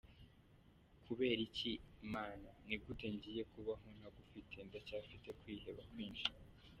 Kubera 1.05 1.39
iki 1.49 1.71
Mana? 2.13 2.49
Ni 2.67 2.75
gute 2.83 3.05
ngiye 3.15 3.43
kubaho 3.51 3.87
ntagufite, 3.97 4.57
ndacyafite 4.67 5.27
kwiheba 5.39 5.83
kwinshi. 5.91 6.29